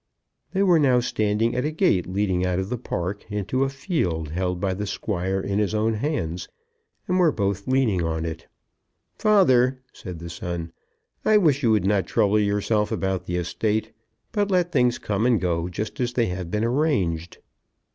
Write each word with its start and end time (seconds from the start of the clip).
They 0.51 0.63
were 0.63 0.79
now 0.79 0.99
standing 0.99 1.55
at 1.55 1.63
a 1.63 1.69
gate 1.69 2.07
leading 2.07 2.43
out 2.43 2.57
of 2.57 2.69
the 2.69 2.77
park 2.79 3.23
into 3.31 3.63
a 3.63 3.69
field 3.69 4.29
held 4.29 4.59
by 4.59 4.73
the 4.73 4.87
Squire 4.87 5.39
in 5.39 5.59
his 5.59 5.75
own 5.75 5.93
hands, 5.93 6.47
and 7.07 7.19
were 7.19 7.31
both 7.31 7.67
leaning 7.67 8.03
on 8.03 8.25
it. 8.25 8.47
"Father," 9.19 9.79
said 9.93 10.17
the 10.17 10.31
son, 10.31 10.71
"I 11.23 11.37
wish 11.37 11.61
you 11.61 11.69
would 11.69 11.85
not 11.85 12.07
trouble 12.07 12.39
yourself 12.39 12.91
about 12.91 13.27
the 13.27 13.35
estate, 13.37 13.91
but 14.31 14.49
let 14.49 14.71
things 14.71 14.97
come 14.97 15.27
and 15.27 15.39
go 15.39 15.69
just 15.69 15.99
as 15.99 16.13
they 16.13 16.25
have 16.29 16.49
been 16.49 16.63
arranged." 16.65 17.37